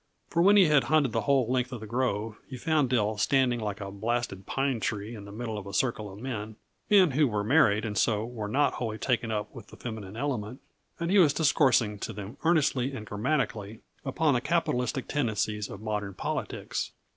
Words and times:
For 0.31 0.41
when 0.41 0.57
he 0.57 0.65
had 0.65 0.85
hunted 0.85 1.11
the 1.11 1.21
whole 1.21 1.47
length 1.47 1.71
of 1.71 1.79
the 1.79 1.85
grove, 1.85 2.35
he 2.47 2.57
found 2.57 2.89
Dill 2.89 3.19
standing 3.19 3.59
like 3.59 3.79
a 3.79 3.91
blasted 3.91 4.47
pine 4.47 4.79
tree 4.79 5.13
in 5.13 5.25
the 5.25 5.31
middle 5.31 5.59
of 5.59 5.67
a 5.67 5.75
circle 5.75 6.11
of 6.11 6.17
men 6.17 6.55
men 6.89 7.11
who 7.11 7.27
were 7.27 7.43
married, 7.43 7.85
and 7.85 7.95
so 7.95 8.25
were 8.25 8.47
not 8.47 8.73
wholly 8.73 8.97
taken 8.97 9.29
up 9.29 9.53
with 9.53 9.67
the 9.67 9.77
feminine 9.77 10.17
element 10.17 10.59
and 10.99 11.11
he 11.11 11.19
was 11.19 11.33
discoursing 11.35 11.99
to 11.99 12.13
them 12.13 12.37
earnestly 12.43 12.93
and 12.93 13.05
grammatically 13.05 13.81
upon 14.03 14.33
the 14.33 14.41
capitalistic 14.41 15.07
tendencies 15.07 15.69
of 15.69 15.81
modern 15.81 16.15
politics. 16.15 16.93